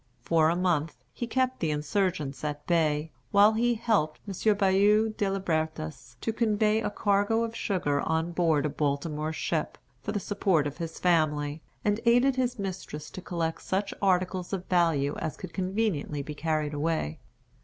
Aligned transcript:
For 0.23 0.49
a 0.49 0.55
month, 0.55 0.97
he 1.13 1.27
kept 1.27 1.59
the 1.59 1.69
insurgents 1.69 2.43
at 2.43 2.65
bay, 2.65 3.11
while 3.29 3.53
he 3.53 3.75
helped 3.75 4.19
M. 4.27 4.57
Bayou 4.57 5.09
de 5.13 5.29
Libertas 5.29 6.17
to 6.21 6.33
convey 6.33 6.81
a 6.81 6.89
cargo 6.89 7.43
of 7.43 7.55
sugar 7.55 8.01
on 8.01 8.31
board 8.31 8.65
a 8.65 8.69
Baltimore 8.69 9.31
ship, 9.31 9.77
for 10.01 10.11
the 10.11 10.19
support 10.19 10.65
of 10.65 10.77
his 10.77 10.97
family, 10.97 11.61
and 11.85 11.99
aided 12.05 12.35
his 12.35 12.57
mistress 12.57 13.11
to 13.11 13.21
collect 13.21 13.61
such 13.61 13.93
articles 14.01 14.51
of 14.53 14.65
value 14.65 15.15
as 15.17 15.37
could 15.37 15.53
conveniently 15.53 16.23
be 16.23 16.33
carried 16.33 16.73
away. 16.73 17.19